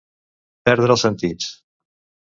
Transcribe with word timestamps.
Perdre 0.69 0.95
els 0.97 1.05
sentits. 1.07 1.55